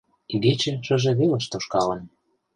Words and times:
Игече 0.33 0.73
шыже 0.85 1.11
велыш 1.19 1.45
тошкалын. 1.51 2.01